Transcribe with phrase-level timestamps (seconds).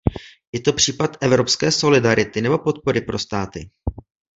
[0.53, 3.69] Je to případ evropské solidarity nebo podpory pro státy?